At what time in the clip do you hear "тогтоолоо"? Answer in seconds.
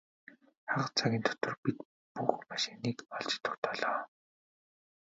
3.45-3.99